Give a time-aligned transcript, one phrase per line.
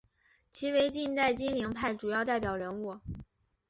[0.49, 2.97] 其为近代金陵派主要代表人物。